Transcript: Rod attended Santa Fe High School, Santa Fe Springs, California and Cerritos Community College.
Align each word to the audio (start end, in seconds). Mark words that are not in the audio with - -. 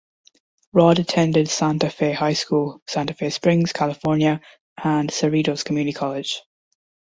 Rod 0.73 0.97
attended 0.97 1.47
Santa 1.47 1.87
Fe 1.91 2.11
High 2.11 2.33
School, 2.33 2.81
Santa 2.87 3.13
Fe 3.13 3.29
Springs, 3.29 3.71
California 3.71 4.41
and 4.83 5.11
Cerritos 5.11 5.63
Community 5.63 5.93
College. 5.93 6.41